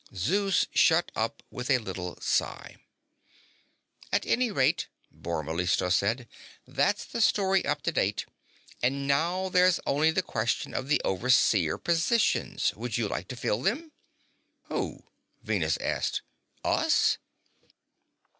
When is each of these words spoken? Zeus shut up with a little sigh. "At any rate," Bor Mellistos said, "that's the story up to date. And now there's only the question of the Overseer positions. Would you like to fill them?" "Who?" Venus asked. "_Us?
Zeus 0.15 0.65
shut 0.73 1.11
up 1.15 1.43
with 1.51 1.69
a 1.69 1.77
little 1.77 2.19
sigh. 2.19 2.77
"At 4.11 4.25
any 4.25 4.49
rate," 4.49 4.87
Bor 5.11 5.43
Mellistos 5.43 5.93
said, 5.93 6.27
"that's 6.67 7.05
the 7.05 7.21
story 7.21 7.63
up 7.67 7.83
to 7.83 7.91
date. 7.91 8.25
And 8.81 9.05
now 9.05 9.47
there's 9.49 9.79
only 9.85 10.09
the 10.09 10.23
question 10.23 10.73
of 10.73 10.87
the 10.87 11.01
Overseer 11.05 11.77
positions. 11.77 12.73
Would 12.75 12.97
you 12.97 13.07
like 13.09 13.27
to 13.27 13.35
fill 13.35 13.61
them?" 13.61 13.91
"Who?" 14.69 15.03
Venus 15.43 15.77
asked. 15.77 16.23
"_Us? 16.65 17.17